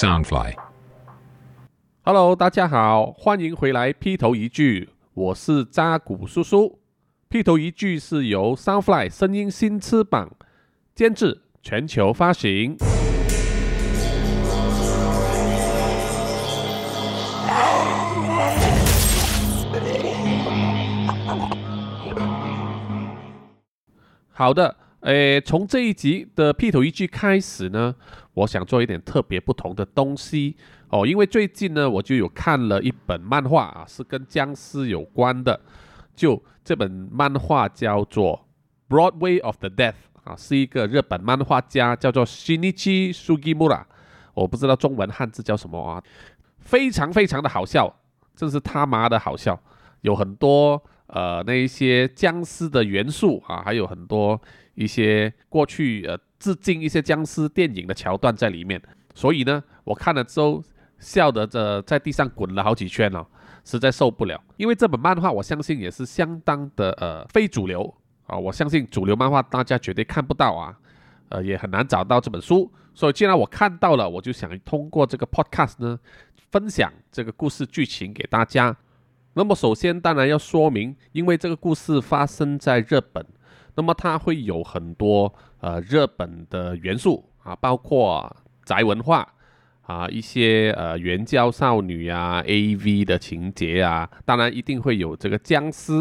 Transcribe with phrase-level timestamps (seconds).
[0.00, 0.54] Soundfly。
[2.00, 6.78] Hello，大家好，欢迎回来劈头一句，我是扎古叔叔。
[7.28, 10.34] 劈头一句是由 Soundfly 声音新翅膀
[10.94, 12.78] 监制，全球发行。
[24.32, 27.94] 好的，诶，从这一集的劈头一句开始呢，
[28.34, 30.56] 我想做一点特别不同的东西。
[30.88, 35.60] 哦，因为最近呢，我就有看了一本漫画啊，是跟僵尸有关的，
[36.14, 38.46] 就这本漫画叫做
[38.94, 39.92] 《Broadway of the Death》
[40.24, 43.84] 啊，是一个日本漫画家叫做 Shinichi Sugimura，
[44.34, 46.02] 我不知道中文汉字叫什么啊，
[46.58, 47.94] 非常非常的好笑，
[48.34, 49.60] 真是他妈的好笑，
[50.02, 50.82] 有很多。
[51.12, 54.40] 呃，那一些僵尸的元素啊，还有很多
[54.76, 58.82] 一些过去呃致敬一些僵尸电影的桥段在里面，
[59.14, 60.60] 所以呢，我看了之后
[60.98, 63.24] 笑得这在地上滚了好几圈哦，
[63.64, 64.42] 实在受不了。
[64.56, 67.94] 因为这本漫画我相信也是相当的呃非主流
[68.26, 70.76] 啊，我相信主流漫画大家绝对看不到啊，
[71.28, 75.98] 呃也很难找到这本书，所以既然我看到了，我就想通过这个 podcast 呢，
[76.50, 78.76] 分享这个故事剧情给大家。
[79.34, 83.24] 那么首先，当然要说明，因为这个故事发生在日本，
[83.74, 89.26] 那么它会有很多呃日本的元素啊，包括宅文化
[89.82, 95.92] 啊，一些呃援交少女啊、AV 的情节啊，当然一定会有这个僵尸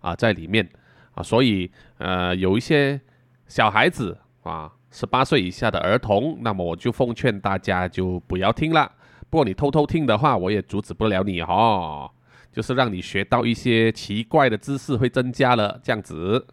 [0.00, 0.68] 啊在里面
[1.14, 3.00] 啊，所以呃有一些
[3.46, 8.90] 小孩子啊，十八岁以下的儿童，那么我就奉劝大家就不要听了。
[9.28, 12.10] 不过你偷偷听的话，我也阻止不了你哦。
[12.52, 16.46] 就是让你学到一些奇怪的知识，会增加了这样子。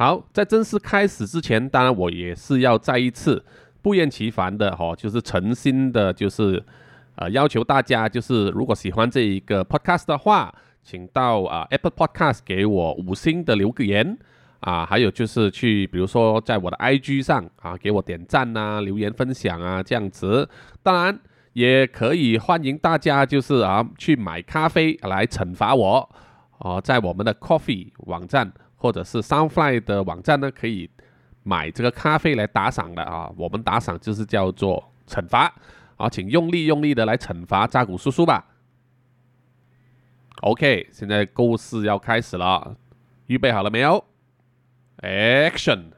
[0.00, 3.44] 好，在正式开始之前，当然我也是要再一次
[3.82, 6.64] 不厌其烦的哈，就是诚心的，就是
[7.16, 14.16] 呃要求大家，就是如果喜欢这一个 podcast 的话，请到啊 Apple Podcast 给我五星的留个言
[14.60, 20.48] 啊，还有就是去比如说在我的 IG 上啊给我点赞啊、留言分享啊这样子。
[20.82, 21.20] 当然。
[21.52, 26.08] 也可以欢迎大家，就是啊，去买咖啡来惩罚我
[26.58, 30.88] 哦，在我们的 Coffee 网站或者是 Soundfly 的网站呢，可以
[31.42, 33.30] 买这个咖啡来打赏的啊。
[33.36, 35.54] 我们打赏就是叫做惩罚
[35.98, 38.46] 啊，请用力用力的来惩罚扎古叔叔吧。
[40.40, 42.74] OK，现在故事要开始了，
[43.26, 44.02] 预备好了没有
[45.02, 45.90] ？Action！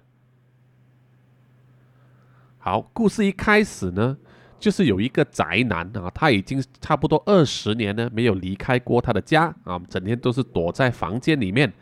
[2.59, 4.19] 好，故事一开始呢。
[4.59, 11.73] 就是有一个宅男啊，他已经差不多二十年呢没有离开过他的家啊，整天都是躲在房间里面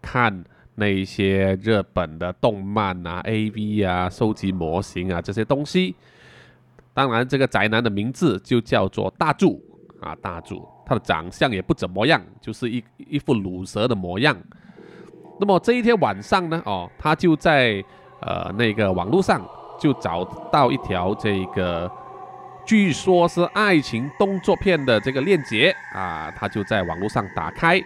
[0.00, 0.42] 看
[0.80, 5.94] 那一些日本的动漫啊、AV 啊、收集模型啊这些东西。
[6.92, 9.62] 当然，这个宅男的名字就叫做大柱
[10.00, 14.36] 啊，大柱，他的长相也不怎么样，就是一一副乳蛇的模样。
[15.38, 17.84] 那么这一天晚上呢，哦，他就在
[18.20, 19.46] 呃那个网络上
[19.78, 21.88] 就找到一条这个。
[22.66, 27.82] 据说是爱情动作片的这个链接啊，他就在网络上打开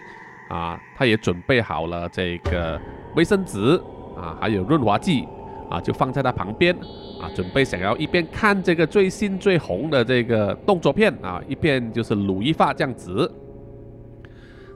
[0.49, 2.79] 啊，他也准备好了这个
[3.15, 3.79] 卫生纸
[4.15, 5.27] 啊，还有润滑剂
[5.69, 6.75] 啊，就放在他旁边
[7.19, 13.31] 啊，准备想要一边看这个最新最红的这个动作片啊，一边就是撸一发这样子。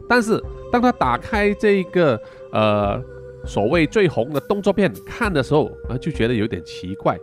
[0.07, 2.19] 但是当他打开这个
[2.51, 2.99] 呃
[3.45, 7.17] 所谓最红的动作片看的时候啊，就觉得有点奇怪。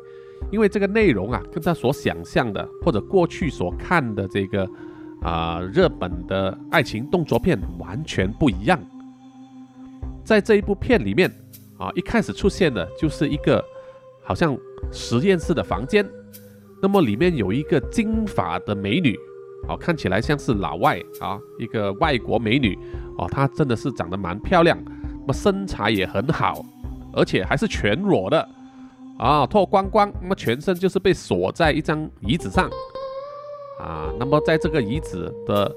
[0.53, 4.69] 因为这个内容啊，跟他所想象的或者过去所看的这个
[5.22, 8.78] 啊日本的爱情动作片完全不一样。
[10.25, 11.31] 在这一部片里面
[11.78, 13.65] 啊，一开始出现的就是一个
[14.25, 14.56] 好像
[14.91, 16.04] 实验室的房间，
[16.82, 19.16] 那么里面有一个金发的美女，
[19.69, 22.77] 哦，看起来像是老外啊，一个外国美女
[23.19, 24.77] 哦，她真的是长得蛮漂亮，
[25.21, 26.65] 那么身材也很好，
[27.12, 28.48] 而且还是全裸的。
[29.18, 32.68] 啊，脱光光，那么全身就是被锁在一张椅子上，
[33.78, 35.75] 啊，那么在这个椅子的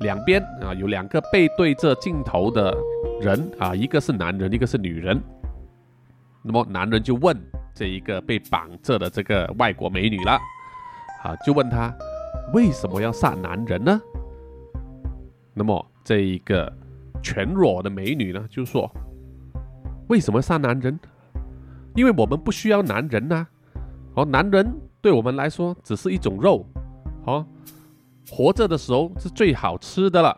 [0.00, 2.76] 两边啊，有两个背对着镜头的
[3.20, 5.20] 人啊，一个是男人，一个是女人。
[6.42, 7.36] 那么男人就问
[7.74, 10.32] 这一个被绑着的这个外国美女了，
[11.22, 11.94] 啊，就问他
[12.52, 14.00] 为什么要杀男人呢？
[15.54, 16.70] 那么这一个
[17.22, 18.90] 全裸的美女呢，就说
[20.08, 20.98] 为什么杀男人？
[21.94, 23.46] 因为我们不需要男人呐，
[24.14, 24.70] 哦，男人
[25.00, 26.66] 对我们来说只是一种肉，
[27.26, 27.44] 哦，
[28.30, 30.28] 活着的时候是最好吃的了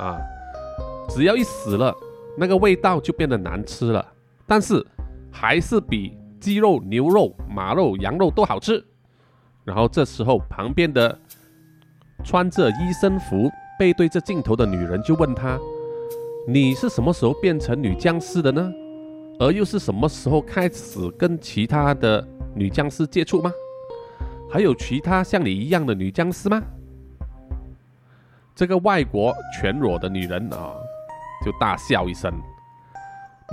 [0.00, 0.18] 啊，
[1.08, 1.94] 只要一死了，
[2.36, 4.06] 那个味道就变得难吃了，
[4.46, 4.84] 但是
[5.30, 8.84] 还是比鸡肉、牛肉、马肉、羊肉都好吃
[9.64, 11.18] 然后这时候旁边的
[12.24, 15.58] 穿着医生服、背对着镜头的女人就问他
[16.46, 18.72] ：“你是什么时候变成女僵尸的呢？
[19.38, 23.52] 而又是什么时候开始跟其他的女僵尸接触吗？
[24.56, 26.62] 还有其他像你一样的女僵尸吗？”
[28.56, 30.72] 这个外国全裸的女人啊，
[31.44, 32.32] 就大笑一声：“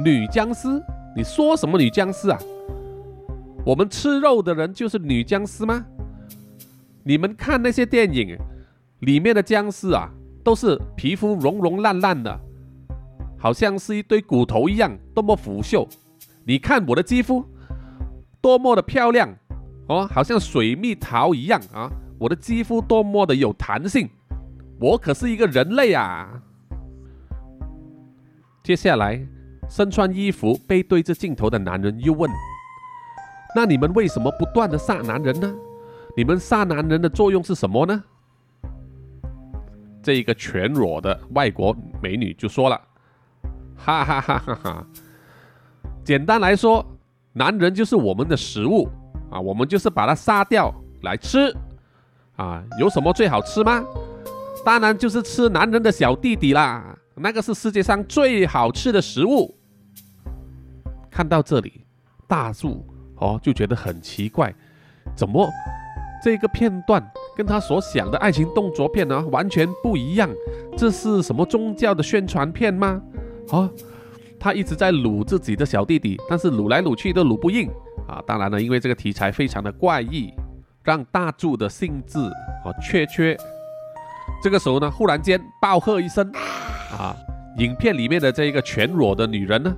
[0.01, 0.69] 女僵尸？
[1.13, 2.39] 你说什么女僵尸啊？
[3.65, 5.85] 我们吃肉的人就是女僵尸吗？”
[7.03, 8.37] 你们看那些电影
[8.99, 10.09] 里面的僵尸啊，
[10.41, 12.39] 都是皮肤融融烂烂的，
[13.37, 15.85] 好像是一堆骨头一样，多么腐朽。
[16.45, 17.45] 你看我的肌肤
[18.39, 19.35] 多么的漂亮
[19.87, 21.89] 哦，好像水蜜桃一样啊！
[22.17, 24.09] 我的肌肤多么的有弹性，
[24.79, 26.41] 我可是一个人类啊！
[28.63, 29.19] 接下来，
[29.69, 32.31] 身穿衣服背对着镜头的男人又问
[33.55, 35.53] ：“那你们为什么不断的杀男人呢？”
[36.15, 38.03] 你们杀男人的作用是什么呢？
[40.01, 42.79] 这一个全裸的外国美女就说了
[43.75, 44.87] ：“哈哈哈哈哈！
[46.05, 46.85] 简单来说，
[47.33, 48.87] 男人就是我们的食物
[49.33, 50.71] 啊，我们就是把它杀掉
[51.01, 51.51] 来吃
[52.35, 52.63] 啊。
[52.79, 53.83] 有什么最好吃吗？
[54.63, 59.53] 当然就是吃男人的小弟弟啦，那个是世界上最好吃的食物。”
[61.09, 61.85] 看到这里，
[62.27, 62.85] 大树
[63.17, 64.53] 哦就觉得很奇怪，
[65.15, 65.49] 怎么？
[66.23, 67.05] 这个片段
[67.35, 70.29] 跟他所想的爱情动作片呢完全不一样，
[70.77, 73.01] 这是什么宗教的宣传片吗？
[73.51, 73.69] 啊，
[74.39, 77.69] 他一直在撸自己的小弟弟，但是撸来撸去都撸不硬
[78.07, 78.21] 啊！
[78.25, 80.33] 当然了，因为这个题材非常的怪异，
[80.83, 83.37] 让大柱的兴致啊缺缺。
[84.41, 86.31] 这个时候呢，忽然间暴喝一声
[86.97, 87.15] 啊，
[87.57, 89.75] 影片里面的这一个全裸的女人呢，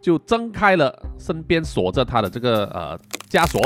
[0.00, 2.98] 就挣开了身边锁着她的这个呃
[3.30, 3.60] 枷锁。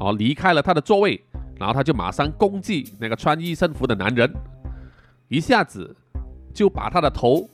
[0.00, 1.20] 哦，离开了他的座位，
[1.58, 4.32] 然后他就马上攻击那个穿医生服的男人，
[5.26, 5.96] 一下子
[6.54, 7.50] 就把他的头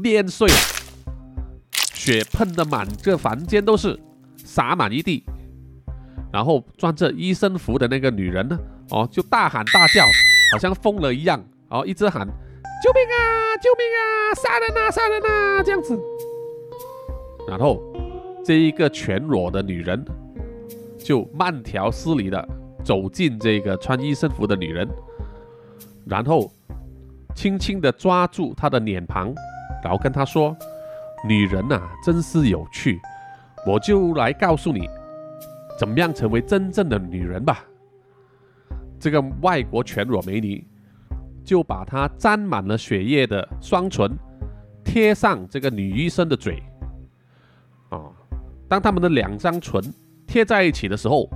[0.00, 0.54] 捏碎了，
[1.92, 3.98] 血喷的满这房间都是，
[4.44, 5.24] 洒满一地。
[6.32, 8.58] 然后穿着医生服的那个女人呢，
[8.90, 10.04] 哦，就大喊大叫，
[10.52, 15.98] 好像疯了一样，哦，一直喊救命啊，救命啊，杀人啊，杀人啊，这样子。
[17.48, 17.82] 然后
[18.44, 20.04] 这一个全裸的女人。
[21.02, 22.46] 就慢条斯理的
[22.84, 24.86] 走进这个穿医生服的女人，
[26.04, 26.52] 然后
[27.34, 29.34] 轻轻的抓住她的脸庞，
[29.82, 30.54] 然后跟她说
[31.26, 33.00] ：“女人呐，真是有趣，
[33.66, 34.88] 我就来告诉你，
[35.78, 37.64] 怎么样成为真正的女人吧。”
[38.98, 40.66] 这个外国全裸美女
[41.44, 44.10] 就把她沾满了血液的双唇
[44.84, 46.62] 贴上这个女医生的嘴，
[47.88, 48.12] 啊，
[48.68, 49.82] 当他们的两张唇。
[50.26, 51.28] 贴在一起的时候，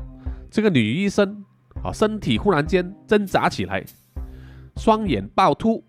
[0.49, 1.44] 这个女医生
[1.82, 3.85] 啊，身体忽然间挣扎起来，
[4.76, 5.82] 双眼暴突，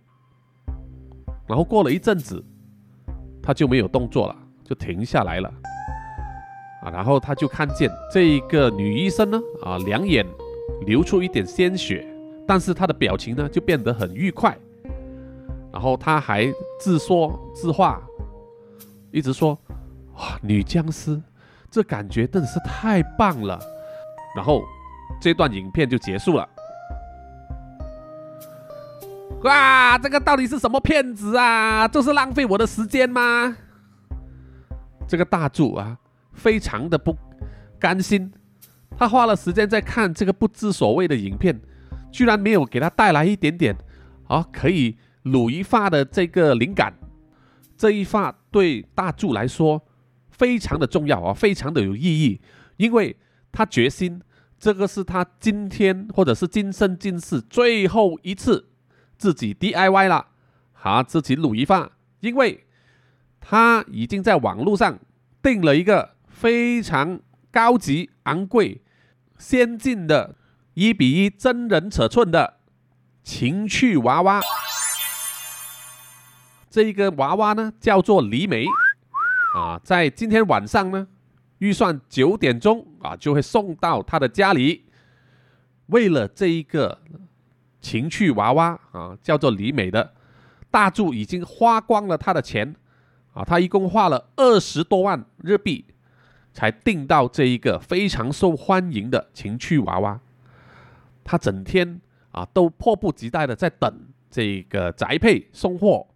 [1.45, 2.43] 然后过了一阵子，
[3.43, 5.53] 她就没有动作了，就停下来了
[6.91, 10.25] 然后他就看见这一个女医生呢啊，两眼
[10.85, 12.05] 流出一点鲜血，
[12.47, 14.57] 但是她的表情呢就变得很愉快，
[15.71, 18.01] 然后她还自说自话，
[19.11, 19.57] 一直说
[20.15, 21.21] 哇，女僵尸。
[21.71, 23.59] 这感觉真的是太棒了，
[24.33, 24.63] 然后
[25.19, 26.47] 这段影片就结束了。
[29.43, 31.85] 哇，这个到底是什么骗子啊？
[31.85, 33.57] 这是浪费我的时间吗？
[35.05, 35.97] 这个大柱啊，
[36.35, 37.17] 非常的不
[37.79, 38.31] 甘心，
[38.97, 41.59] 他花了时间在看这个不知所谓的影片，
[42.11, 43.75] 居然没有给他带来一点点
[44.27, 46.93] 啊可以撸一发的这个灵感。
[47.75, 49.81] 这一发对大柱来说。
[50.37, 52.41] 非常的重要啊，非常的有意义，
[52.75, 53.15] 因为
[53.53, 54.21] 他决心，
[54.59, 58.67] 这个是他今天或者是今生今世最后一次
[59.17, 60.27] 自己 DIY 了，
[60.73, 61.89] 好自己撸一发，
[62.19, 62.65] 因为
[63.39, 64.99] 他已经在网络上
[65.41, 67.17] 定了一个非常
[67.49, 68.81] 高级、昂贵、
[69.37, 70.35] 先进的
[70.73, 72.57] 一比一真人尺寸的
[73.23, 74.41] 情趣娃娃，
[76.69, 78.65] 这一个娃娃呢叫做李美。
[79.55, 81.07] 啊，在今天晚上呢，
[81.59, 84.83] 预算九点钟啊，就会送到他的家里。
[85.85, 87.01] 为了这一个
[87.79, 90.13] 情趣娃娃啊，叫做李美的，
[90.69, 92.75] 大柱已经花光了他的钱
[93.33, 95.85] 啊，他一共花了二十多万日币，
[96.55, 100.17] 才订到这一个非常受欢迎的情趣娃娃。
[101.21, 101.99] 他整天
[102.31, 103.93] 啊，都迫不及待的在等
[104.31, 106.07] 这个宅配送货，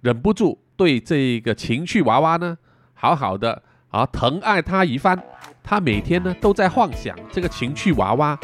[0.00, 0.58] 忍不住。
[0.74, 2.56] 对这个情趣娃娃呢，
[2.94, 5.22] 好好的啊疼爱他一番。
[5.62, 8.38] 他每天呢都在幻想这个情趣娃娃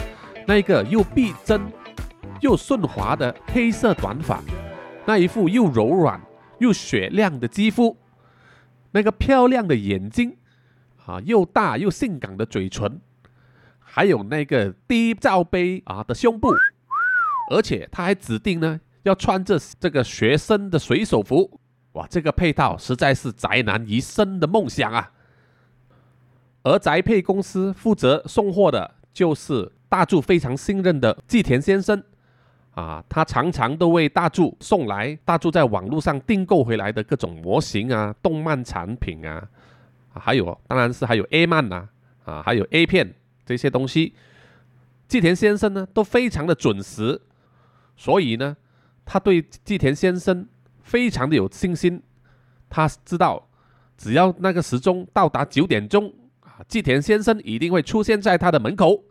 [0.47, 1.59] 那一个又逼真
[2.41, 4.43] 又顺滑的黑色短发，
[5.07, 6.21] 那一副又柔软
[6.59, 7.97] 又雪亮的肌肤，
[8.91, 10.37] 那个漂亮的眼睛，
[11.07, 13.01] 啊，又大又性感的嘴唇，
[13.79, 16.53] 还有那个低罩杯啊的胸部，
[17.51, 21.61] 而且他还指定呢要穿着这个学生的水手服，
[21.93, 25.13] 哇，这个配套实在是宅男一生的梦想啊！
[26.63, 32.03] 而宅配公司负责送货的就是大柱非常信任的季田先生，
[32.71, 39.47] 啊，他常常都为大柱送来大柱在网络上订购回来的各种模型啊、动漫产品啊，
[40.21, 41.89] 还有当然是还有 A 曼呐，
[42.25, 44.15] 啊，还有 A 片这些东西，
[45.09, 47.21] 季田先生呢都非常的准时，
[47.97, 48.57] 所以呢，
[49.05, 50.49] 他对季田先生
[50.83, 52.03] 非常的有信心，
[52.69, 53.49] 他知道
[53.97, 56.13] 只要那个时钟到达九点钟。
[56.69, 59.03] 季田先生一定会出现在他的门口，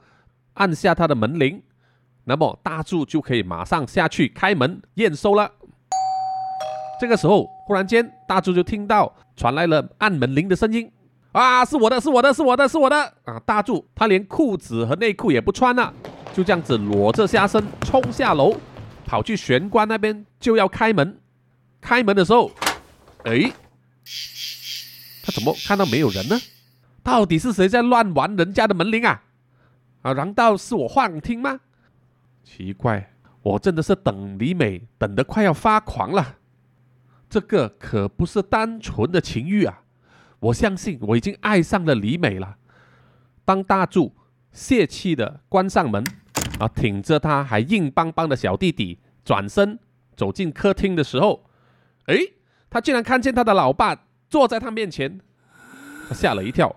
[0.53, 1.61] 按下他的门铃，
[2.23, 5.51] 那么大柱就可以马上下去开门验收了。
[6.99, 10.89] 这个时候，忽然间，大柱就听到传来了按门铃的声音，
[11.31, 13.13] 啊，是我的，是我的，是我的，是我的！
[13.25, 15.93] 啊，大柱他连裤子和内裤也不穿了，
[16.33, 18.55] 就这样子裸着下身冲下楼，
[19.05, 21.19] 跑去玄关那边就要开门。
[21.81, 22.51] 开门的时候，
[23.25, 23.51] 哎，
[25.23, 26.37] 他怎么看到没有人呢？
[27.01, 29.23] 到底是谁在乱玩人家的门铃啊？
[30.03, 31.59] 啊，难道是我幻听吗？
[32.43, 36.35] 奇怪，我真的是等李美等得快要发狂了。
[37.33, 39.81] 这个可不是单纯的情欲啊！
[40.39, 42.57] 我相信我已经爱上了李美了。
[43.43, 44.15] 当大柱
[44.51, 46.03] 泄气的关上门，
[46.59, 49.79] 啊，挺着他还硬邦邦的小弟弟转身
[50.15, 51.49] 走进客厅的时候，
[52.05, 52.17] 哎，
[52.69, 53.97] 他竟然看见他的老爸
[54.29, 55.19] 坐在他面前，
[56.07, 56.75] 他吓了一跳。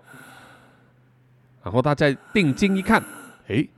[1.63, 3.03] 然后他再定睛一看，
[3.49, 3.69] 诶，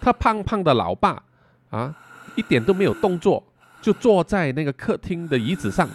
[0.00, 1.22] 他胖胖的老爸
[1.68, 1.94] 啊，
[2.34, 3.46] 一点都没有动作，
[3.82, 5.86] 就坐在那个客厅的椅子上。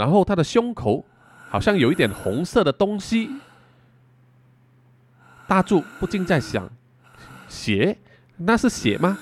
[0.00, 1.04] 然后他的胸口
[1.50, 3.28] 好像有一点红色的东西。
[5.46, 6.66] 大柱不禁在想：
[7.50, 7.98] 血？
[8.38, 9.18] 那是血吗？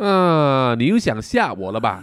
[0.00, 2.02] 啊，你又想吓我了吧？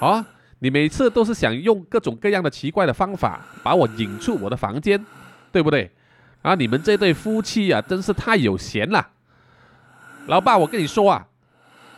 [0.00, 0.26] 啊，
[0.58, 5.02] 你每次都是想用各种各样的奇怪的方法把我引出我的房间，
[5.50, 5.90] 对不对？
[6.42, 6.54] 啊！
[6.54, 9.08] 你们这对夫妻啊，真是太有闲了。
[10.26, 11.26] 老爸，我跟你说啊，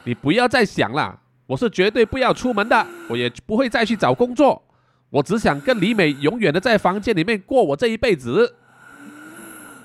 [0.05, 1.19] 你不要再想了。
[1.47, 4.63] 我是绝对不要出门的，我也不会再去找工作。
[5.11, 8.57] 我只想跟李美永远的在房间里面过我这一辈子。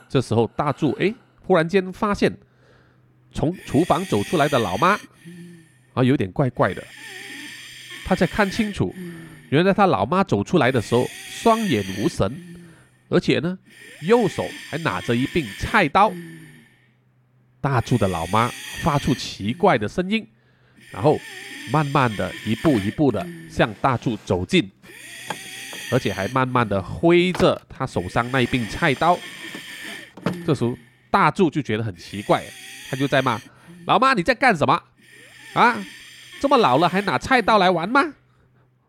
[0.07, 2.37] 这时候，大柱哎，忽然间发现
[3.31, 4.99] 从厨房走出来的老妈
[5.93, 6.83] 啊，有点怪怪的。
[8.05, 8.93] 他在看清楚，
[9.49, 12.31] 原来他老妈走出来的时候，双眼无神。
[13.09, 13.57] 而且呢，
[14.01, 16.11] 右手还拿着一柄菜刀。
[17.61, 18.47] 大柱的老妈
[18.81, 20.27] 发出奇怪的声音，
[20.91, 21.19] 然后
[21.71, 24.69] 慢慢的一步一步的向大柱走近，
[25.91, 29.17] 而且还慢慢的挥着他手上那一柄菜刀。
[30.45, 30.77] 这时候
[31.11, 32.43] 大柱就觉得很奇怪，
[32.89, 33.39] 他就在骂
[33.85, 34.81] ：“老妈，你在干什么？
[35.53, 35.77] 啊，
[36.39, 38.13] 这么老了还拿菜刀来玩吗？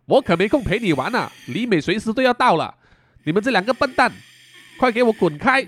[0.06, 1.30] 我可没空陪你玩啊！
[1.46, 2.74] 李美随时都要到了。”
[3.24, 4.12] 你们这两个笨蛋，
[4.78, 5.66] 快给我滚开！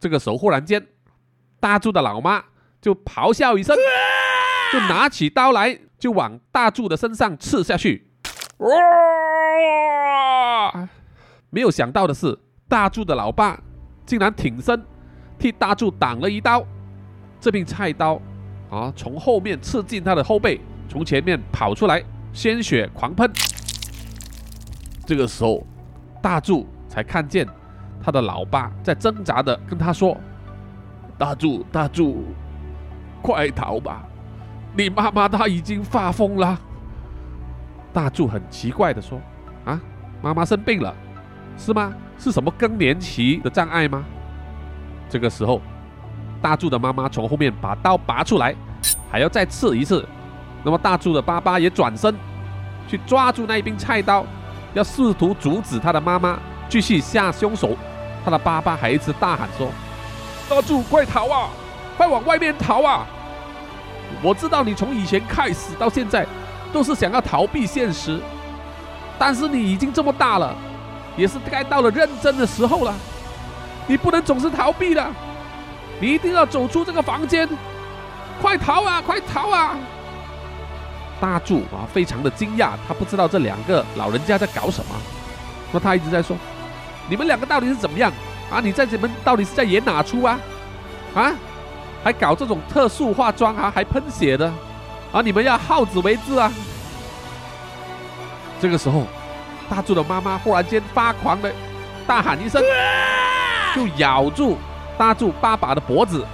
[0.00, 0.86] 这个时候，忽然间，
[1.60, 2.42] 大柱的老妈
[2.80, 3.76] 就咆哮一声，
[4.72, 8.08] 就拿起刀来，就往大柱的身上刺下去。
[11.54, 12.36] 没有想到的是，
[12.68, 13.56] 大柱的老爸
[14.04, 14.84] 竟然挺身
[15.38, 16.64] 替大柱挡了一刀。
[17.38, 18.20] 这柄菜刀
[18.68, 23.30] 啊，从后面刺进他的后背，从前面跑出来，鲜血狂喷。
[25.06, 25.64] 这个时候。
[26.22, 27.46] 大柱才看见
[28.02, 30.16] 他的老爸在挣扎的跟他说
[31.18, 32.24] ：“大柱，大柱，
[33.20, 34.08] 快逃吧！
[34.74, 36.58] 你妈妈她已经发疯了。”
[37.92, 39.20] 大柱很奇怪的说
[39.66, 39.78] ：“啊，
[40.22, 40.96] 妈妈生病了，
[41.56, 41.92] 是吗？
[42.18, 44.04] 是什么更年期的障碍吗？”
[45.08, 45.60] 这个时候，
[46.40, 48.54] 大柱的妈妈从后面把刀拔出来，
[49.10, 50.06] 还要再刺一次。
[50.64, 52.14] 那么大柱的爸爸也转身
[52.88, 54.24] 去抓住那一柄菜刀。
[54.72, 56.36] 要试图阻止他的妈妈
[56.68, 57.76] 继续下凶手，
[58.24, 59.68] 他的爸爸还一直大喊说
[60.50, 61.48] ：“大柱，快逃啊！
[61.96, 63.06] 快往外面逃啊！
[64.20, 66.26] 我知道你从以前开始到现在
[66.72, 68.18] 都是想要逃避现实，
[69.16, 70.56] 但是你已经这么大了，
[71.16, 72.94] 也是该到了认真的时候了。
[73.86, 75.06] 你不能总是逃避的，
[76.00, 77.48] 你一定要走出这个房间！
[78.40, 79.00] 快逃啊！
[79.00, 79.76] 快逃啊！”
[81.20, 84.94] 大柱啊，非常的惊讶，他不知道这两个老人家在搞什么。
[85.72, 86.36] 那他一直在说
[87.08, 88.12] ：“你们两个到底是怎么样
[88.50, 88.60] 啊？
[88.60, 90.40] 你在这们到底是在演哪出啊？
[91.14, 91.32] 啊？
[92.02, 94.52] 还搞这种特殊化妆啊，还喷血的，
[95.12, 96.52] 啊，你们要好自为之啊！
[98.60, 99.06] 这个时候，
[99.68, 101.52] 大柱的妈妈忽然间发狂的
[102.06, 102.62] 大喊一声，
[103.74, 104.58] 就咬住
[104.96, 106.26] 大柱爸爸的脖子，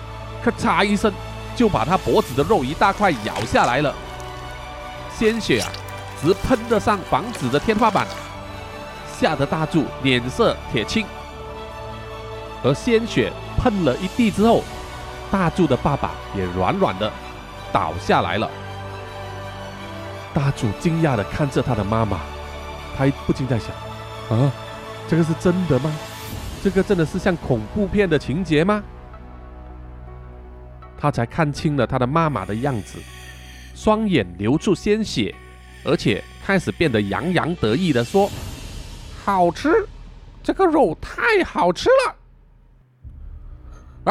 [0.42, 1.12] 咔嚓一声，
[1.54, 3.94] 就把他脖子的肉一大块咬下来了，
[5.16, 5.70] 鲜血啊，
[6.20, 8.06] 直喷得上房子的天花板，
[9.18, 11.06] 吓得大柱脸色铁青。
[12.62, 14.62] 而鲜血喷了一地之后，
[15.30, 17.10] 大柱的爸爸也软软的
[17.72, 18.50] 倒下来了。
[20.34, 22.18] 大柱惊讶的看着他的妈妈，
[23.00, 23.70] 他不禁在想：
[24.28, 24.52] 啊，
[25.08, 25.90] 这个是真的吗？
[26.62, 28.82] 这个真的是像恐怖片的情节吗？
[30.98, 32.98] 他才看清了他的妈妈的样子，
[33.74, 35.34] 双眼流出鲜血，
[35.82, 38.30] 而且开始变得洋洋得意的说
[39.24, 39.88] ：“好吃，
[40.42, 42.14] 这个肉太好吃了！”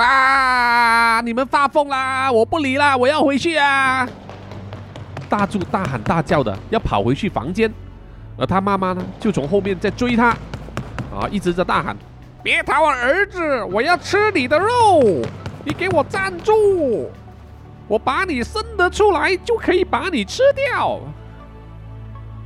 [0.01, 1.21] 啊！
[1.21, 2.31] 你们发疯啦！
[2.31, 2.97] 我不理啦！
[2.97, 4.09] 我要回去啊！
[5.29, 7.71] 大柱大喊大叫的要跑回去房间，
[8.39, 10.29] 而他妈妈呢，就从后面在追他，
[11.13, 11.95] 啊，一直在大喊
[12.41, 13.63] ：“别逃啊，儿子！
[13.65, 15.21] 我要吃你的肉！
[15.65, 17.09] 你给我站住！
[17.87, 21.01] 我把你生得出来，就可以把你吃掉！”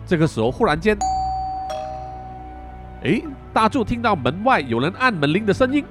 [0.07, 0.97] 这个时候，忽然间，
[3.03, 3.21] 哎，
[3.53, 5.85] 大柱听到门外有人按门铃的声音。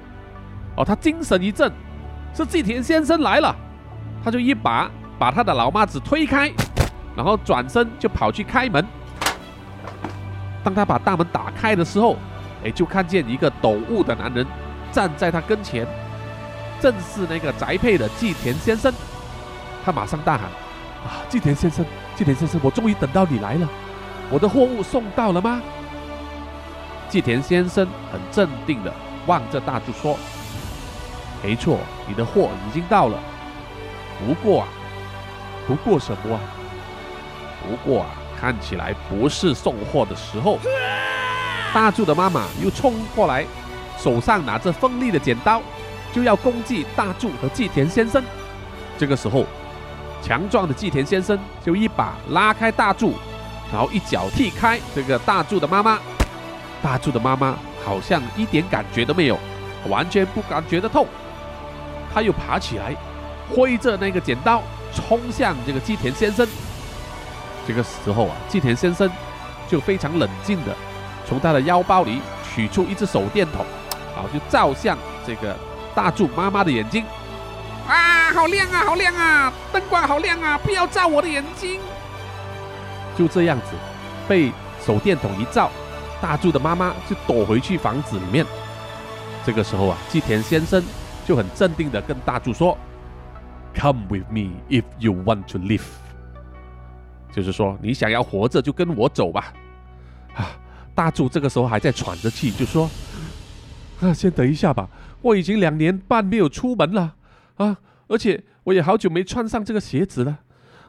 [0.75, 1.71] 哦，他精神一振，
[2.33, 3.55] 是季田先生来了，
[4.21, 6.51] 他就一把把他的老妈子推开，
[7.15, 8.85] 然后转身就跑去开门。
[10.63, 12.17] 当他把大门打开的时候，
[12.63, 14.45] 哎，就看见一个陡悟的男人
[14.91, 15.85] 站在他跟前，
[16.79, 18.93] 正是那个宅配的季田先生。
[19.83, 20.45] 他马上大喊
[21.05, 23.67] ：“啊，季田先生，季田先生，我终于等到你来了，
[24.29, 25.61] 我的货物送到了吗？”
[27.09, 28.93] 季田先生很镇定的
[29.27, 30.17] 望着大柱说。
[31.43, 31.77] 没错，
[32.07, 33.19] 你的货已经到了。
[34.25, 34.67] 不过啊，
[35.67, 36.41] 不过什么啊？
[37.61, 38.09] 不过啊，
[38.43, 40.59] 看起来不是送货的时候。
[41.73, 43.45] 大柱的妈妈又冲过来，
[43.97, 45.61] 手上拿着锋利的剪刀，
[46.11, 48.21] 就要攻击大柱和季田先生。
[48.97, 49.45] 这个时候，
[50.21, 53.13] 强壮的季田先生就一把拉开大柱，
[53.71, 55.97] 然后一脚踢开这个大柱的妈妈。
[56.81, 59.39] 大柱的妈妈好像一点感觉都没有，
[59.87, 61.07] 完全不感觉得痛。
[62.13, 62.93] 他又爬起来，
[63.49, 64.61] 挥着那个剪刀
[64.93, 66.45] 冲向这个季田先生。
[67.67, 69.09] 这个时候啊，季田先生
[69.67, 70.75] 就非常冷静的
[71.25, 73.65] 从他的腰包里取出一只手电筒，
[74.15, 75.55] 啊，就照向这个
[75.95, 77.05] 大柱妈妈的眼睛。
[77.87, 81.79] 啊，好亮啊，好亮啊，灯光好亮啊，不要照我的眼睛。
[83.17, 83.75] 就这样子，
[84.27, 84.51] 被
[84.85, 85.69] 手电筒一照，
[86.21, 88.45] 大柱的妈妈就躲回去房子里面。
[89.45, 90.83] 这个时候啊，季田先生。
[91.25, 92.77] 就很镇定的跟大柱说
[93.79, 95.85] ：“Come with me if you want to live。”
[97.33, 99.53] 就是说，你想要活着就跟我走吧。
[100.33, 100.55] 啊，
[100.95, 102.89] 大柱这个时候还在喘着气，就说
[103.99, 104.87] ：“啊，先等一下吧，
[105.21, 107.15] 我已经两年半没有出门了
[107.55, 110.39] 啊，而且我也好久没穿上这个鞋子了。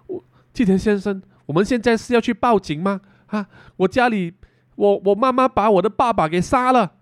[0.07, 3.01] 我季田先生，我们现在是要去报警吗？
[3.27, 3.47] 啊，
[3.79, 4.35] 我家里，
[4.77, 6.93] 我我妈妈把我的爸爸给杀了。”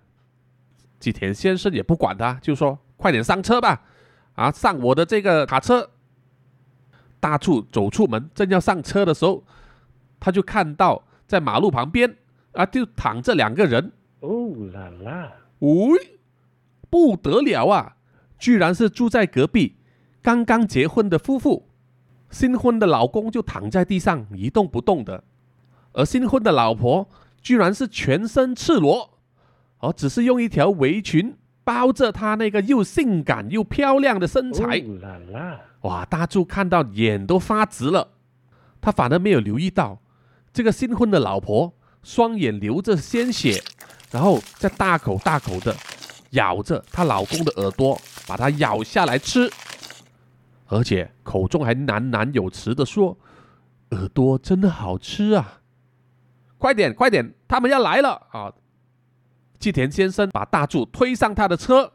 [0.99, 2.79] 季田先生也不管他，就说。
[3.03, 3.83] 快点上车吧！
[4.35, 5.91] 啊，上我的这个卡车。
[7.23, 9.45] 大柱走出门，正要上车的时候，
[10.19, 12.17] 他就看到在马路旁边
[12.51, 13.93] 啊，就躺着两个人。
[14.19, 15.33] 哦啦啦！
[15.61, 16.19] 喂，
[16.91, 17.95] 不得了啊！
[18.41, 19.77] 居然是住在隔壁、
[20.21, 21.69] 刚刚结婚的夫妇。
[22.29, 25.23] 新婚的老公就躺在地上一动不动的，
[25.93, 27.09] 而新婚的老婆
[27.41, 29.11] 居然是全身赤裸，
[29.79, 31.37] 而只是用一条围裙。
[31.64, 34.83] 包着她那个又性感又漂亮的身材，
[35.83, 36.05] 哇！
[36.05, 38.09] 大柱看到眼都发直了，
[38.81, 40.01] 他反而没有留意到
[40.53, 41.72] 这个新婚的老婆
[42.03, 43.62] 双眼流着鲜血，
[44.11, 45.75] 然后在大口大口的
[46.31, 49.51] 咬着她老公的耳朵，把它咬下来吃，
[50.68, 53.18] 而且口中还喃喃有词的说
[53.90, 55.61] ：“耳朵真的好吃啊！
[56.59, 58.53] 快点快点，他们要来了啊！”
[59.62, 61.92] 季田先生把大柱推上他的车，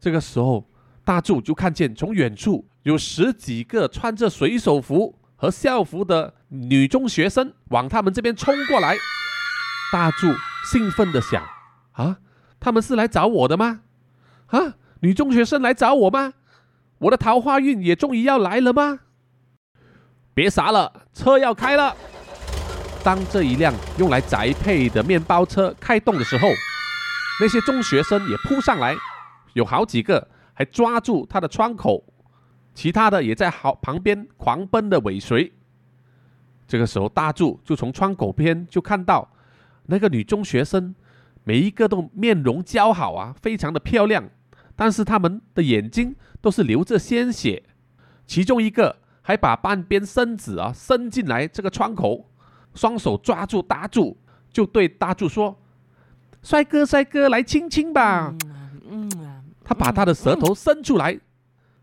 [0.00, 0.68] 这个时候，
[1.04, 8.96] 大柱就看见从远处有十几个穿着水手服和校服的女中学生往他们这边冲过来。
[9.92, 10.26] 大柱
[10.72, 11.40] 兴奋的想：
[11.92, 12.18] 啊，
[12.58, 13.82] 他们是来找我的吗？
[14.46, 16.32] 啊，女中学生来找我吗？
[16.98, 18.98] 我的桃花运也终于要来了吗？
[20.34, 21.96] 别傻了，车要开了。
[23.04, 26.48] 当这一辆用来宅配的面包车开动的时候。
[27.42, 28.96] 那些中学生也扑上来，
[29.54, 32.04] 有好几个还抓住他的窗口，
[32.72, 35.52] 其他的也在好旁边狂奔的尾随。
[36.68, 39.28] 这个时候，大柱就从窗口边就看到
[39.86, 40.94] 那个女中学生，
[41.42, 44.30] 每一个都面容姣好啊，非常的漂亮，
[44.76, 47.64] 但是他们的眼睛都是流着鲜血，
[48.24, 52.30] 其中一个还把半边身子啊伸进来这个窗口，
[52.72, 54.16] 双手抓住大柱，
[54.52, 55.60] 就对大柱说
[56.42, 58.34] ：“帅哥，帅哥，来亲亲吧。”
[58.90, 59.10] 嗯
[59.64, 61.18] 他把他的舌头伸出来，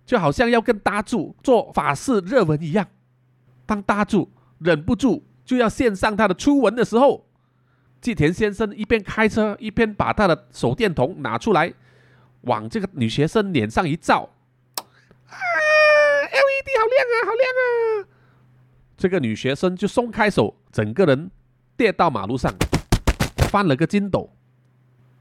[0.05, 2.85] 就好像要跟大柱做法式热吻一样。
[3.65, 7.25] 当大柱忍不住就要献上他的初吻的时候，
[8.01, 11.73] 季田先生一边开车一边把他的手电筒拿出来，
[12.41, 14.29] 往这个女学生脸上一照，
[14.75, 15.33] 啊
[16.31, 18.07] ，LED 好亮啊，好亮啊！
[18.97, 21.31] 这个女学生就松开手，整个人
[21.77, 22.53] 跌到马路上，
[23.49, 24.29] 翻了个筋斗。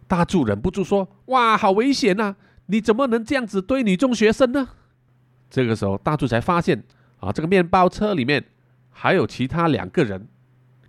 [0.08, 2.34] 大柱忍不住说：“哇，好危险呐！
[2.66, 4.70] 你怎么能这样子对女中学生呢？”
[5.48, 6.82] 这个时候，大柱才发现
[7.20, 8.44] 啊，这个面包车里面。
[8.90, 10.26] 还有其他两个人，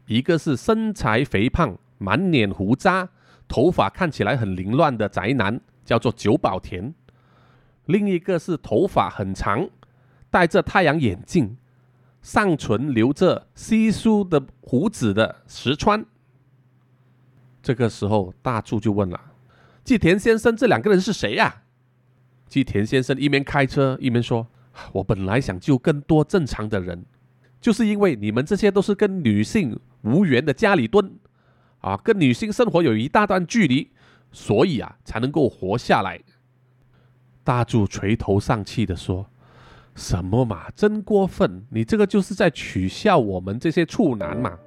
[0.07, 3.07] 一个是身材肥胖、满脸胡渣、
[3.47, 6.91] 头发看起来很凌乱的宅男，叫做久保田；
[7.85, 9.69] 另一个是头发很长、
[10.31, 11.55] 戴着太阳眼镜、
[12.23, 16.03] 上唇留着稀疏的胡子的石川。
[17.61, 19.19] 这个时候，大柱就问了
[19.83, 21.63] ：“季田先生，这两个人是谁呀？”
[22.47, 24.47] 季田先生一边开车一边说
[24.93, 27.05] ：“我本来想救更多正常的人。”
[27.61, 31.19] 就是因为你们这些都是跟女性无缘的家里蹲，
[31.79, 33.91] 啊，跟女性生活有一大段距离，
[34.31, 36.21] 所以啊才能够活下来。
[37.43, 39.29] 大柱垂头丧气的说
[39.99, 41.65] ：“什么嘛，真过分！
[41.71, 44.57] 你这个就是在取笑我们这些处男嘛。”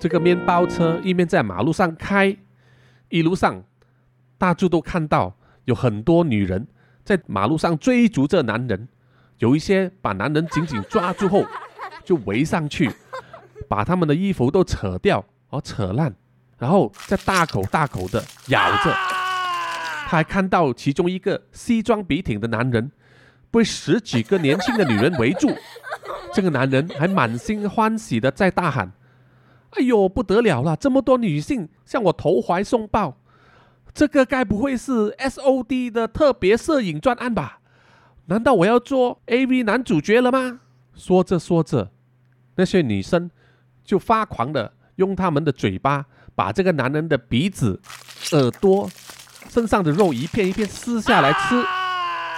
[0.00, 2.36] 这个面包车一面在马路上开，
[3.08, 3.62] 一路上，
[4.36, 5.36] 大柱都看到
[5.66, 6.66] 有很多女人
[7.04, 8.88] 在马路上追逐着男人。
[9.38, 11.46] 有一些把男人紧紧抓住后，
[12.04, 12.90] 就围上去，
[13.68, 16.12] 把他们的衣服都扯掉，哦，扯烂，
[16.58, 18.92] 然后再大口大口的咬着。
[20.06, 22.90] 他还看到其中一个西装笔挺的男人
[23.52, 25.54] 被十几个年轻的女人围住，
[26.34, 28.90] 这个男人还满心欢喜的在大喊
[29.76, 30.74] ：“哎呦，不得了了！
[30.74, 33.18] 这么多女性向我投怀送抱，
[33.94, 37.60] 这个该不会是 S.O.D 的特别摄影专案吧？”
[38.26, 40.60] 难道我要做 AV 男主角了吗？
[40.94, 41.90] 说着说着，
[42.54, 43.30] 那些女生
[43.84, 47.80] 就发狂的用他们的嘴巴把这个男人的鼻子、
[48.32, 48.88] 耳朵、
[49.50, 51.62] 身上的肉一片一片撕下来吃，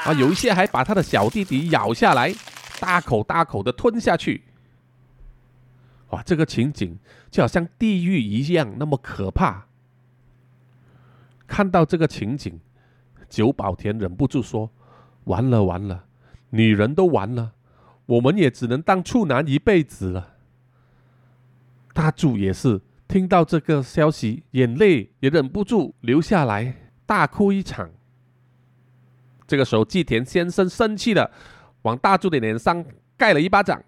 [0.04, 2.34] 啊，有一些还把他的小弟弟咬下来，
[2.78, 4.42] 大口大口的吞下去。
[6.10, 6.98] 哇，这个情景
[7.30, 9.66] 就好像地狱一样那么可怕。
[11.46, 12.60] 看到这个情景，
[13.28, 14.70] 久保田忍不住说。
[15.24, 16.04] 完了完了，
[16.50, 17.52] 女人都完了，
[18.04, 20.34] 我们也只能当处男一辈子了。
[21.94, 27.90] 大柱也是听到这个消息，眼泪也忍不住流下来，大哭一场。
[29.46, 31.30] 这个时候，季田先生生气的
[31.82, 32.84] 往大柱的脸上
[33.16, 33.82] 盖了一巴掌，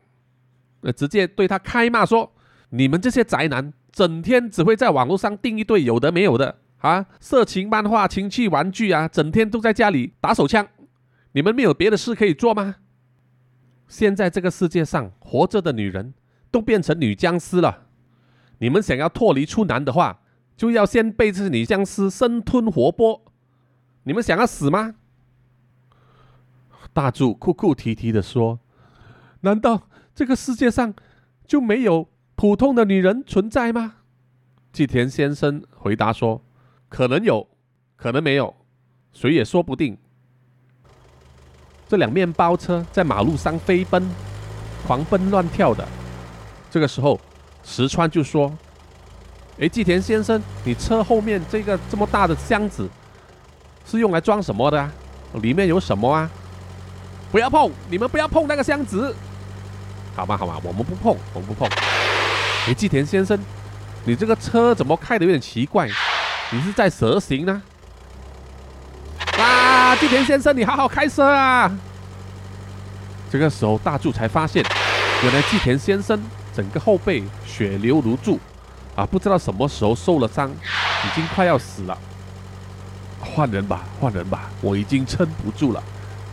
[0.82, 2.32] 呃，直接对他开骂说
[2.70, 10.66] ：“你们这些宅男，整天只会在网络上订一堆有的没有的啊，色情漫画、情趣玩具啊，整天都在家里打手枪。”
[11.32, 12.76] 你们没有别的事可以做吗？
[13.88, 16.14] 现在这个世界上活着的女人
[16.50, 17.88] 都变成女僵尸了。
[18.58, 20.20] 你们想要脱离处男的话，
[20.56, 23.20] 就要先被这些女僵尸生吞活剥。
[24.04, 24.94] 你们想要死吗？
[26.96, 28.58] 大柱哭哭啼啼的说
[29.42, 29.82] ：“难道
[30.14, 30.94] 这个世界上
[31.46, 33.96] 就没有普通的女人存在吗？”
[34.72, 36.42] 季田先生回答说
[36.88, 37.46] ：“可能有，
[37.96, 38.56] 可能没有，
[39.12, 39.98] 谁也说不定。”
[41.86, 44.02] 这两面包车在马路上飞奔，
[44.86, 45.86] 狂奔乱跳的。
[46.70, 47.20] 这个时候，
[47.62, 48.50] 石川就说
[49.60, 52.88] ：“哎，季田先生，你车后面这个这么大的箱子
[53.84, 54.90] 是用来装什么的啊？
[55.42, 56.30] 里面有什么啊？
[57.36, 57.70] 不要碰！
[57.90, 59.14] 你们不要碰那个箱子！
[60.14, 61.68] 好吧，好吧，我们不碰，我们不碰。
[62.66, 63.38] 哎，季田先生，
[64.06, 65.86] 你这个车怎么开的有点奇怪？
[66.50, 67.60] 你是在蛇行呢？”
[69.36, 71.70] 啊，季田先生，你好好开车啊！
[73.30, 74.64] 这个时候，大柱才发现，
[75.22, 76.18] 原来季田先生
[76.54, 78.40] 整个后背血流如注，
[78.94, 81.98] 啊，不知道什么时候受了伤，已经快要死了。
[83.20, 85.82] 换人吧，换人吧，我已经撑不住了。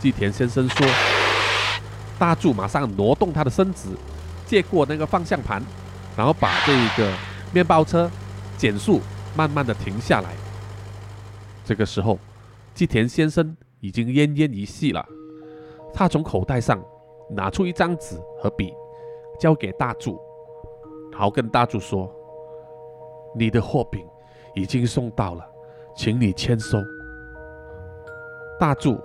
[0.04, 0.86] 季田先生说。
[2.18, 3.88] 大柱马上挪动他的身子，
[4.44, 5.62] 借过那个方向盘，
[6.14, 7.10] 然后把这一个
[7.54, 8.10] 面包车
[8.58, 9.00] 减速，
[9.34, 10.34] 慢慢的停下来。
[11.64, 12.18] 这个时候。
[12.74, 15.06] 季田先生已经奄奄一息了，
[15.94, 16.82] 他从口袋上
[17.30, 18.74] 拿出一张纸和笔，
[19.38, 20.20] 交给大柱，
[21.12, 22.12] 然后跟大柱说
[23.38, 24.04] ：“你的货品
[24.56, 25.46] 已经送到了，
[25.96, 26.78] 请你签收。”
[28.58, 29.00] 大柱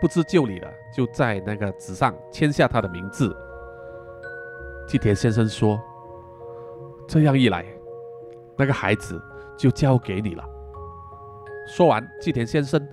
[0.00, 3.34] 不知就里了，就在那个纸上签下他的名字。
[4.86, 5.80] 季田先生说
[7.08, 7.64] ：“这样一来，
[8.56, 9.20] 那个孩子
[9.56, 10.44] 就交给你了。”
[11.66, 12.86] 说完，季田先生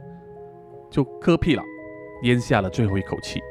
[0.89, 1.63] 就嗝屁了，
[2.23, 3.41] 咽下了最后一口气。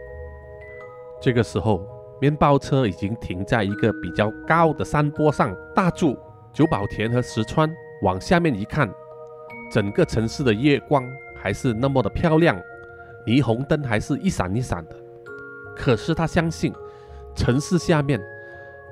[1.21, 1.87] 这个时候，
[2.19, 5.55] 面包车已经停在一个比较高的山坡上。
[5.75, 6.17] 大柱、
[6.51, 7.71] 久保田和石川
[8.03, 8.91] 往下面一看，
[9.71, 12.59] 整个城市的月光还是那么的漂亮，
[13.27, 14.97] 霓虹灯还是一闪一闪的。
[15.77, 16.73] 可是他相信，
[17.35, 18.21] 城市下面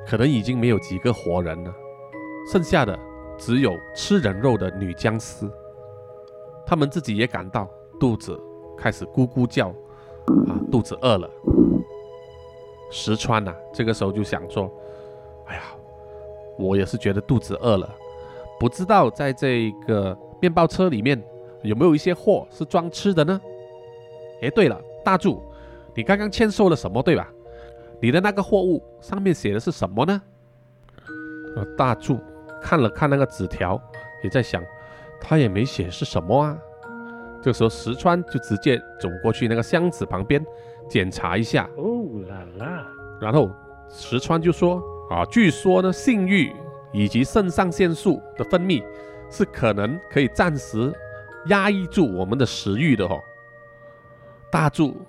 [0.06, 1.74] 可能已经没有几个活人了，
[2.50, 2.98] 剩下的
[3.36, 5.50] 只有吃人肉的女僵尸。
[6.66, 8.38] 他们自己也感到肚子
[8.76, 9.68] 开始咕咕叫，
[10.48, 11.28] 啊，肚子饿了。
[12.90, 14.70] 石川呐，这个时候就想说
[15.46, 15.62] ：“哎呀，
[16.58, 17.94] 我也是觉得肚子饿了，
[18.58, 21.22] 不知道在这个面包车里面
[21.62, 23.38] 有没有一些货是装吃的呢？”
[24.42, 25.42] 哎，对了，大柱，
[25.94, 27.28] 你刚刚签收了什么，对吧？
[28.00, 30.22] 你的那个货物上面写的是什么呢？
[31.56, 32.20] 呃，大柱
[32.62, 33.80] 看了看那个纸条，
[34.22, 34.62] 也在想，
[35.20, 36.56] 他也没写是什么啊。
[37.42, 40.44] 这时候石川就直接走过去那个箱子旁边。
[40.88, 42.86] 检查一下哦啦啦，
[43.20, 43.50] 然后
[43.90, 46.50] 石川就说啊，据说呢，性欲
[46.94, 48.82] 以及肾上腺素的分泌
[49.28, 50.90] 是可能可以暂时
[51.48, 53.20] 压抑住我们的食欲的哦。
[54.50, 55.00] 大柱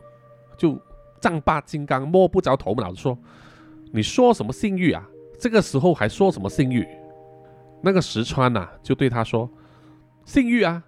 [0.57, 0.79] 就
[1.19, 3.17] 丈八金刚摸不着头脑的说
[3.91, 5.07] ：“你说什么性欲啊？
[5.39, 6.87] 这个时候还说什么性欲？”
[7.81, 9.49] 那个石川呐就对他说
[10.25, 10.83] ：“性欲啊，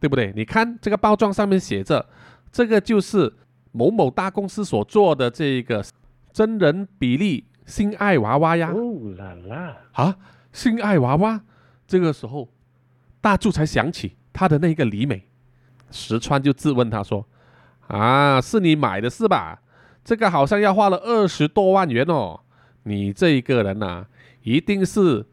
[0.00, 0.32] 对不对？
[0.34, 2.08] 你看这个包装上面写着，
[2.50, 3.34] 这个就是。”
[3.74, 5.82] 某某大公司所做的这个
[6.30, 8.70] 真人比例性爱娃娃呀！
[8.70, 9.76] 哦啦啦！
[9.92, 10.18] 啊，
[10.52, 11.42] 性爱娃娃！
[11.86, 12.50] 这个时候，
[13.22, 15.26] 大柱才想起他的那个李美，
[15.90, 17.26] 石川就质问他说
[17.92, 19.60] ：“啊，是你买的是吧？
[20.04, 22.40] 这个好像要花了二十多万元哦！
[22.84, 24.06] 你这一个人呐，
[24.42, 25.26] 一定是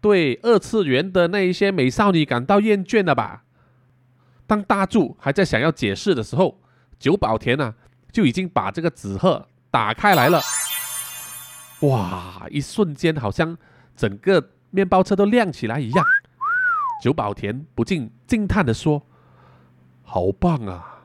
[0.00, 3.44] 对二次元的那一些美少女感到厌倦了吧？”
[4.46, 6.60] 当大柱还在想要解释的时候，
[6.98, 7.72] 久保田呐，
[8.12, 10.42] 就已经把这个纸鹤打开来了。
[11.82, 12.46] 哇！
[12.50, 13.56] 一瞬间，好像
[13.96, 16.04] 整个面包车都亮起来一样。
[17.00, 19.06] 久保田不禁惊叹地说
[20.04, 20.99] ：“好棒啊，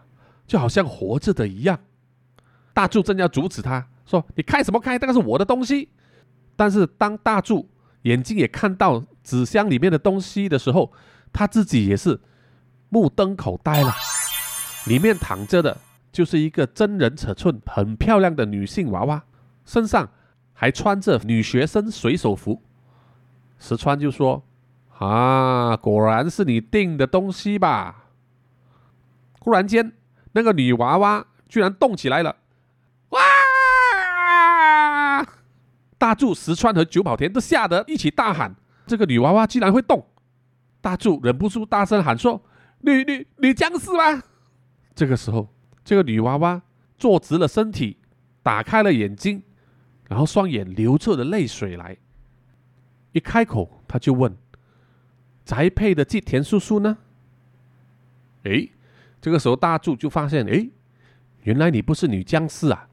[0.47, 1.79] 就好像活着的一样。”
[2.73, 4.97] 大柱正要阻止他，说：“你开什么开？
[4.97, 5.89] 那个是我的东西。”
[6.58, 7.69] 但是当大柱
[8.03, 10.91] 眼睛也看到纸箱里面的东西的时候，
[11.34, 12.19] 他自己也是
[12.89, 13.93] 目瞪口呆了。
[14.88, 15.77] 里面躺着的
[16.12, 19.23] 就是一个真人尺寸、很漂亮的女性娃娃，
[19.65, 20.10] 身上
[20.53, 22.62] 还穿着女学生水手服。
[23.58, 24.43] 石川就说
[24.99, 28.05] ：“啊，果然是你订的东西吧？”
[29.39, 29.93] 忽然间，
[30.36, 32.36] 那个女娃娃居然动起来了！
[33.10, 33.21] 哇！
[35.98, 38.54] 大柱、石川和久保田都吓得一起大喊
[38.86, 40.06] ：“这个女娃娃居然会动！”
[40.82, 42.43] 大柱忍不住大声喊说
[42.84, 44.24] ：“女女女僵尸吗？”
[44.93, 45.48] 这个时候，
[45.86, 46.62] 这个女娃娃
[46.98, 47.98] 坐直了身体，
[48.43, 49.41] 打开了眼睛，
[50.10, 51.95] 然后双眼流出了泪水来。
[53.13, 54.36] 一开口，他就问
[55.45, 56.98] ：“宅配的吉田叔叔呢？”
[58.43, 58.71] 诶，
[59.21, 60.69] 这个时候大柱就发现，诶，
[61.43, 62.88] 原来你不是女僵尸啊！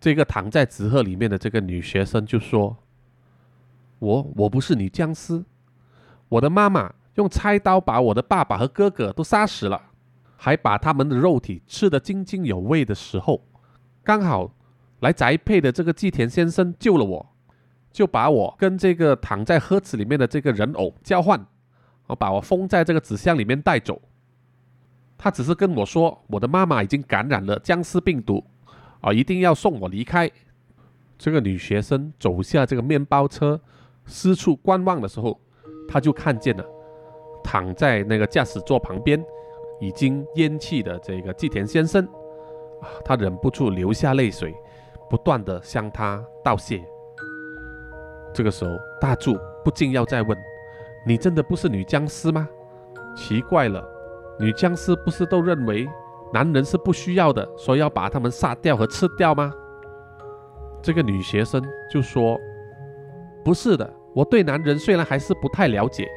[0.00, 2.76] 这个躺在纸鹤里面的这个女学生就说
[4.00, 5.44] ：“我我不是女僵尸，
[6.28, 9.82] 我的妈妈用菜刀把我的爸爸和哥哥都杀死了。”
[10.42, 13.44] 还把他们的肉体吃得津津有味的时候，
[14.02, 14.50] 刚好
[15.00, 17.34] 来宅配的这个季田先生救了我，
[17.92, 21.46] 就把我跟这个躺在盒子里面的这个人偶交换，
[22.06, 24.00] 我把我封在这个纸箱里面带走。
[25.22, 28.42] 他只是跟我说，我的妈妈已经感染了僵尸病毒，
[29.02, 30.30] 啊，一定要送我离开。
[31.18, 33.60] 这个女学生走下这个面包车，
[34.06, 35.38] 四处观望的时候，
[35.86, 36.64] 她就看见了
[37.44, 39.22] 躺在那个驾驶座旁边。
[39.82, 42.04] 已经咽气的这个季田先生
[42.82, 44.54] 啊，他忍不住流下泪水，
[45.08, 46.84] 不断的向他道谢。
[48.34, 50.36] 这个时候，大柱不禁要再问
[51.06, 52.46] ：“你真的不是女僵尸吗？”
[53.16, 53.82] 奇怪了，
[54.40, 55.86] 女僵尸不是都认为
[56.32, 59.52] 男人是不需要的，所以要把他们杀掉和吃掉吗？
[60.82, 62.40] 这个女学生就说
[63.44, 66.08] ：“不是的，我对男人虽然还是不太了解，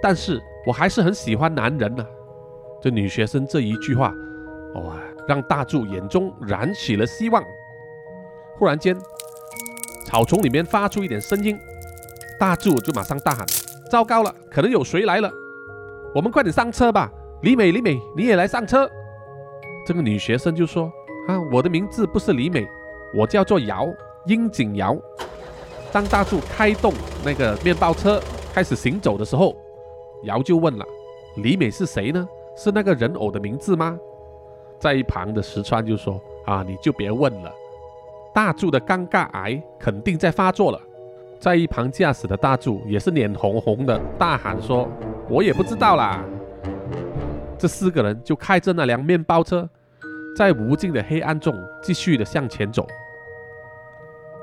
[0.00, 2.06] 但是我还是很喜欢男人呢。”
[2.80, 4.14] 这女学生这一句话，
[4.74, 7.42] 哇，让大柱眼中燃起了希望。
[8.58, 8.96] 忽然间，
[10.06, 11.58] 草丛里面发出一点声音，
[12.38, 13.44] 大柱就马上大喊
[13.90, 15.28] ：“糟糕了，可能有谁来了！
[16.14, 17.10] 我们快点上车吧！”
[17.42, 18.88] 李美，李美，你也来上车。
[19.84, 20.84] 这个女学生就说
[21.26, 22.64] ：“啊，我的名字不是李美，
[23.12, 23.92] 我叫做瑶，
[24.26, 24.96] 樱井瑶。”
[25.90, 26.92] 当大柱开动
[27.24, 28.22] 那个面包车
[28.54, 29.56] 开始行走的时候，
[30.22, 30.86] 瑶就问了
[31.42, 32.28] ：“李美是谁呢？
[32.56, 33.98] 是那个人偶的名字吗？”
[34.78, 37.52] 在一旁的石川就说：“啊，你就别问了。”
[38.32, 40.80] 大柱的尴尬癌肯定在发作了。
[41.40, 44.88] 在一旁驾驶的大柱也是脸红红的，大喊说
[45.28, 46.24] ：“我也不知道啦。”
[47.62, 49.68] 这四个人就开着那辆面包车，
[50.36, 52.84] 在无尽的黑暗中继续的向前走。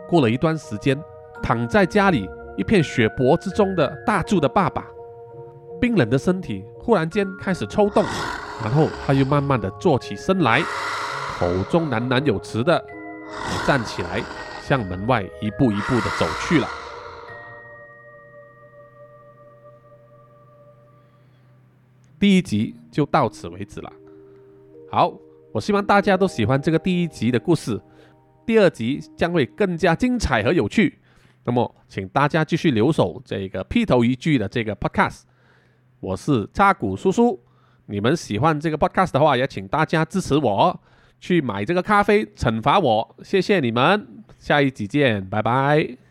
[0.08, 0.98] 过了一段时间。
[1.42, 4.86] 躺在家里一片血泊之中的大柱的爸爸，
[5.80, 8.04] 冰冷的身体忽然间开始抽动，
[8.62, 10.62] 然后他又慢慢的坐起身来，
[11.38, 12.86] 口中喃喃有词的
[13.66, 14.22] 站起来，
[14.62, 16.68] 向门外一步一步的走去了。
[22.20, 23.92] 第一集就到此为止了。
[24.92, 25.14] 好，
[25.54, 27.80] 我希望大家都喜欢这个第一集的故事，
[28.46, 31.00] 第二集将会更加精彩和有趣。
[31.46, 35.22] 那么，请大家继续留守这个劈头一句的这个 podcast。
[36.00, 37.40] 我是扎古叔叔，
[37.86, 40.80] 你们喜欢这个 podcast 的话，也请大家支持我
[41.20, 46.09] 去买这个咖啡，惩罚我，谢谢你们，下一集见，拜拜。